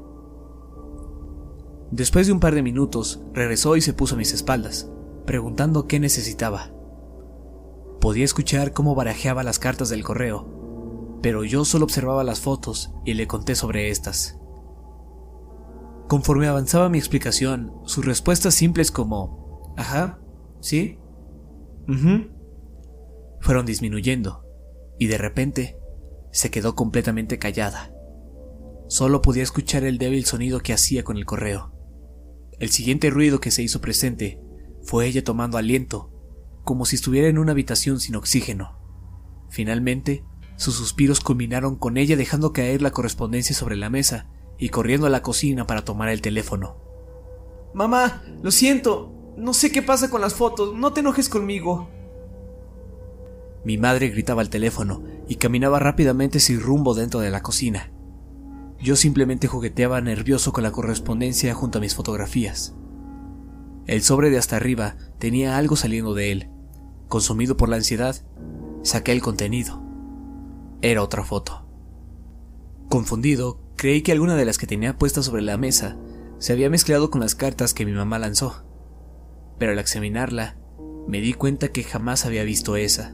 Después 1.91 2.27
de 2.27 2.31
un 2.31 2.39
par 2.39 2.55
de 2.55 2.63
minutos, 2.63 3.21
regresó 3.33 3.75
y 3.75 3.81
se 3.81 3.91
puso 3.91 4.15
a 4.15 4.17
mis 4.17 4.31
espaldas, 4.31 4.89
preguntando 5.25 5.85
qué 5.85 5.99
necesitaba. 5.99 6.71
Podía 8.01 8.25
escuchar 8.25 8.73
cómo 8.73 8.95
barajeaba 8.95 9.43
las 9.43 9.59
cartas 9.59 9.87
del 9.89 10.03
correo 10.03 10.61
pero 11.21 11.43
yo 11.43 11.65
solo 11.65 11.85
observaba 11.85 12.23
las 12.23 12.39
fotos 12.39 12.91
y 13.05 13.13
le 13.13 13.27
conté 13.27 13.55
sobre 13.55 13.89
estas. 13.89 14.37
Conforme 16.07 16.47
avanzaba 16.47 16.89
mi 16.89 16.97
explicación, 16.97 17.73
sus 17.85 18.05
respuestas 18.05 18.55
simples 18.55 18.91
como, 18.91 19.73
ajá, 19.77 20.19
sí, 20.59 20.99
fueron 23.39 23.65
disminuyendo, 23.65 24.45
y 24.97 25.07
de 25.07 25.17
repente 25.17 25.77
se 26.31 26.51
quedó 26.51 26.75
completamente 26.75 27.37
callada. 27.39 27.93
Solo 28.87 29.21
podía 29.21 29.43
escuchar 29.43 29.83
el 29.83 29.97
débil 29.97 30.25
sonido 30.25 30.59
que 30.59 30.73
hacía 30.73 31.03
con 31.03 31.17
el 31.17 31.25
correo. 31.25 31.73
El 32.59 32.69
siguiente 32.69 33.09
ruido 33.09 33.39
que 33.39 33.51
se 33.51 33.63
hizo 33.63 33.79
presente 33.79 34.41
fue 34.83 35.07
ella 35.07 35.23
tomando 35.23 35.57
aliento, 35.57 36.10
como 36.71 36.85
si 36.85 36.95
estuviera 36.95 37.27
en 37.27 37.37
una 37.37 37.51
habitación 37.51 37.99
sin 37.99 38.15
oxígeno. 38.15 38.77
Finalmente, 39.49 40.23
sus 40.55 40.73
suspiros 40.73 41.19
culminaron 41.19 41.75
con 41.75 41.97
ella 41.97 42.15
dejando 42.15 42.53
caer 42.53 42.81
la 42.81 42.91
correspondencia 42.91 43.53
sobre 43.53 43.75
la 43.75 43.89
mesa 43.89 44.29
y 44.57 44.69
corriendo 44.69 45.05
a 45.05 45.09
la 45.09 45.21
cocina 45.21 45.67
para 45.67 45.83
tomar 45.83 46.07
el 46.07 46.21
teléfono. 46.21 46.77
Mamá, 47.73 48.23
lo 48.41 48.51
siento. 48.51 49.11
No 49.35 49.53
sé 49.53 49.69
qué 49.73 49.81
pasa 49.81 50.09
con 50.09 50.21
las 50.21 50.33
fotos. 50.33 50.73
No 50.73 50.93
te 50.93 51.01
enojes 51.01 51.27
conmigo. 51.27 51.89
Mi 53.65 53.77
madre 53.77 54.07
gritaba 54.07 54.41
al 54.41 54.49
teléfono 54.49 55.03
y 55.27 55.35
caminaba 55.35 55.77
rápidamente 55.77 56.39
sin 56.39 56.61
rumbo 56.61 56.93
dentro 56.93 57.19
de 57.19 57.31
la 57.31 57.41
cocina. 57.41 57.91
Yo 58.79 58.95
simplemente 58.95 59.49
jugueteaba 59.49 59.99
nervioso 59.99 60.53
con 60.53 60.63
la 60.63 60.71
correspondencia 60.71 61.53
junto 61.53 61.79
a 61.79 61.81
mis 61.81 61.95
fotografías. 61.95 62.75
El 63.87 64.03
sobre 64.03 64.29
de 64.29 64.37
hasta 64.37 64.55
arriba 64.55 64.95
tenía 65.19 65.57
algo 65.57 65.75
saliendo 65.75 66.13
de 66.13 66.31
él. 66.31 66.49
Consumido 67.11 67.57
por 67.57 67.67
la 67.67 67.75
ansiedad, 67.75 68.15
saqué 68.83 69.11
el 69.11 69.21
contenido. 69.21 69.83
Era 70.81 71.03
otra 71.03 71.25
foto. 71.25 71.67
Confundido, 72.87 73.59
creí 73.75 74.01
que 74.01 74.13
alguna 74.13 74.37
de 74.37 74.45
las 74.45 74.57
que 74.57 74.65
tenía 74.65 74.97
puestas 74.97 75.25
sobre 75.25 75.41
la 75.41 75.57
mesa 75.57 75.97
se 76.37 76.53
había 76.53 76.69
mezclado 76.69 77.11
con 77.11 77.19
las 77.19 77.35
cartas 77.35 77.73
que 77.73 77.85
mi 77.85 77.91
mamá 77.91 78.17
lanzó. 78.17 78.63
Pero 79.59 79.73
al 79.73 79.79
examinarla, 79.79 80.55
me 81.05 81.19
di 81.19 81.33
cuenta 81.33 81.73
que 81.73 81.83
jamás 81.83 82.25
había 82.25 82.45
visto 82.45 82.77
esa. 82.77 83.13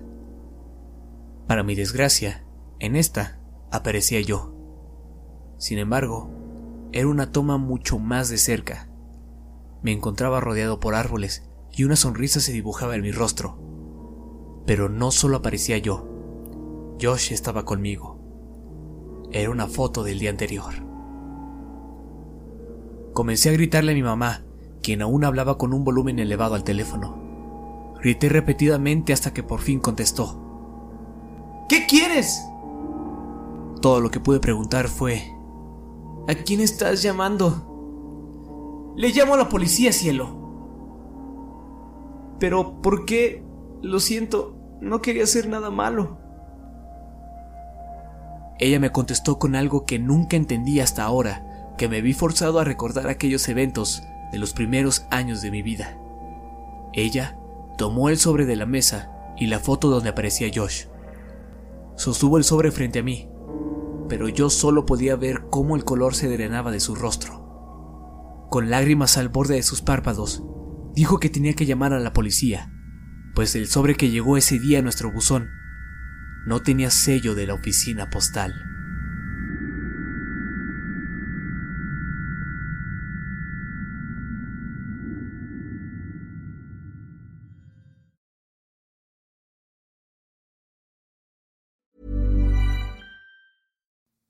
Para 1.48 1.64
mi 1.64 1.74
desgracia, 1.74 2.46
en 2.78 2.96
esta 2.96 3.40
aparecía 3.72 4.22
yo. 4.22 4.54
Sin 5.58 5.80
embargo, 5.80 6.30
era 6.92 7.08
una 7.08 7.32
toma 7.32 7.58
mucho 7.58 7.98
más 7.98 8.30
de 8.30 8.38
cerca. 8.38 8.92
Me 9.82 9.92
encontraba 9.92 10.40
rodeado 10.40 10.80
por 10.80 10.94
árboles 10.94 11.50
y 11.76 11.84
una 11.84 11.96
sonrisa 11.96 12.42
se 12.42 12.52
dibujaba 12.52 12.94
en 12.94 13.02
mi 13.02 13.12
rostro. 13.12 13.67
Pero 14.68 14.90
no 14.90 15.12
solo 15.12 15.38
aparecía 15.38 15.78
yo, 15.78 16.06
Josh 17.02 17.32
estaba 17.32 17.64
conmigo. 17.64 18.20
Era 19.32 19.50
una 19.50 19.68
foto 19.68 20.04
del 20.04 20.20
día 20.20 20.30
anterior. 20.30 20.74
Comencé 23.14 23.50
a 23.50 23.54
gritarle 23.54 23.94
a 23.94 23.96
mi 23.96 24.04
mamá, 24.04 24.44
quien 24.84 25.02
aún 25.02 25.24
hablaba 25.24 25.58
con 25.58 25.74
un 25.74 25.86
volumen 25.86 26.20
elevado 26.20 26.54
al 26.54 26.66
teléfono. 26.66 27.96
Grité 28.02 28.28
repetidamente 28.28 29.14
hasta 29.14 29.34
que 29.34 29.42
por 29.42 29.62
fin 29.62 29.80
contestó. 29.80 31.66
¿Qué 31.70 31.86
quieres? 31.88 32.44
Todo 33.82 34.02
lo 34.02 34.12
que 34.12 34.20
pude 34.20 34.42
preguntar 34.42 34.90
fue... 34.90 35.32
¿A 36.28 36.36
quién 36.36 36.60
estás 36.60 37.02
llamando? 37.02 38.94
Le 38.98 39.14
llamo 39.14 39.36
a 39.36 39.38
la 39.38 39.48
policía, 39.48 39.94
cielo. 39.94 40.36
Pero, 42.38 42.82
¿por 42.82 43.06
qué? 43.06 43.47
Lo 43.82 44.00
siento, 44.00 44.56
no 44.82 45.02
quería 45.02 45.24
hacer 45.24 45.48
nada 45.48 45.70
malo. 45.70 46.18
Ella 48.60 48.80
me 48.80 48.92
contestó 48.92 49.38
con 49.38 49.56
algo 49.56 49.86
que 49.86 50.00
nunca 50.00 50.36
entendí 50.36 50.80
hasta 50.80 51.04
ahora, 51.04 51.74
que 51.78 51.88
me 51.88 52.02
vi 52.02 52.14
forzado 52.14 52.60
a 52.60 52.64
recordar 52.64 53.08
aquellos 53.08 53.48
eventos 53.50 54.04
de 54.32 54.40
los 54.40 54.54
primeros 54.54 55.06
años 55.12 55.42
de 55.42 55.52
mi 55.52 55.62
vida. 55.62 55.98
Ella 56.94 57.38
tomó 57.78 58.10
el 58.10 58.18
sobre 58.18 58.46
de 58.46 58.56
la 58.56 58.66
mesa 58.66 59.12
y 59.38 59.48
la 59.48 59.60
foto 59.60 59.90
donde 59.90 60.10
aparecía 60.10 60.52
Josh. 60.54 60.86
Sostuvo 61.96 62.38
el 62.38 62.44
sobre 62.44 62.72
frente 62.72 63.00
a 63.00 63.04
mí, 63.04 63.30
pero 64.10 64.28
yo 64.28 64.50
solo 64.50 64.86
podía 64.86 65.16
ver 65.16 65.46
cómo 65.50 65.76
el 65.76 65.84
color 65.84 66.16
se 66.16 66.28
drenaba 66.28 66.72
de 66.72 66.80
su 66.80 66.96
rostro. 66.96 68.48
Con 68.50 68.70
lágrimas 68.70 69.18
al 69.18 69.30
borde 69.30 69.56
de 69.56 69.64
sus 69.64 69.82
párpados, 69.82 70.44
dijo 70.94 71.20
que 71.20 71.30
tenía 71.30 71.54
que 71.54 71.66
llamar 71.66 71.94
a 71.94 72.00
la 72.00 72.14
policía, 72.14 72.72
pues 73.38 73.54
el 73.54 73.68
sobre 73.68 73.94
que 73.94 74.10
llegó 74.10 74.36
ese 74.36 74.58
día 74.58 74.80
a 74.80 74.82
nuestro 74.82 75.12
buzón 75.12 75.52
no 76.48 76.64
tenía 76.64 76.90
sello 76.90 77.36
de 77.36 77.46
la 77.46 77.54
oficina 77.54 78.10
postal. 78.10 78.77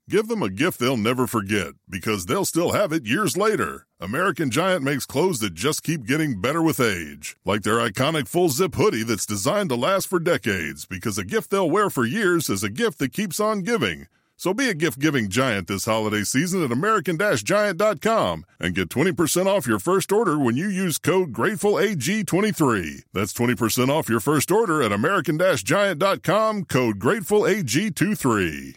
Give 0.08 0.26
them 0.26 0.42
a 0.42 0.48
gift 0.48 0.80
they'll 0.80 0.96
never 0.96 1.26
forget 1.26 1.74
because 1.86 2.24
they'll 2.24 2.46
still 2.46 2.72
have 2.72 2.94
it 2.94 3.04
years 3.04 3.36
later. 3.36 3.86
American 4.00 4.50
Giant 4.50 4.82
makes 4.82 5.04
clothes 5.04 5.40
that 5.40 5.52
just 5.52 5.82
keep 5.82 6.06
getting 6.06 6.40
better 6.40 6.62
with 6.62 6.80
age, 6.80 7.36
like 7.44 7.60
their 7.60 7.74
iconic 7.74 8.26
full 8.26 8.48
zip 8.48 8.74
hoodie 8.74 9.02
that's 9.02 9.26
designed 9.26 9.68
to 9.68 9.76
last 9.76 10.08
for 10.08 10.18
decades 10.18 10.86
because 10.86 11.18
a 11.18 11.26
gift 11.26 11.50
they'll 11.50 11.70
wear 11.70 11.90
for 11.90 12.06
years 12.06 12.48
is 12.48 12.64
a 12.64 12.70
gift 12.70 13.00
that 13.00 13.12
keeps 13.12 13.38
on 13.38 13.60
giving. 13.60 14.06
So 14.38 14.54
be 14.54 14.70
a 14.70 14.74
gift 14.74 14.98
giving 14.98 15.28
giant 15.28 15.66
this 15.66 15.84
holiday 15.84 16.22
season 16.22 16.64
at 16.64 16.72
American 16.72 17.18
Giant.com 17.18 18.46
and 18.58 18.74
get 18.74 18.88
20% 18.88 19.44
off 19.44 19.66
your 19.66 19.80
first 19.80 20.10
order 20.10 20.38
when 20.38 20.56
you 20.56 20.68
use 20.68 20.96
code 20.96 21.34
GratefulAG23. 21.34 23.02
That's 23.12 23.34
20% 23.34 23.88
off 23.90 24.08
your 24.08 24.20
first 24.20 24.50
order 24.50 24.80
at 24.80 24.92
American 24.92 25.38
Giant.com, 25.38 26.64
code 26.64 26.98
GratefulAG23. 26.98 28.76